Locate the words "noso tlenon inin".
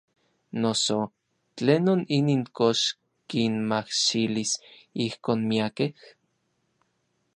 0.61-2.43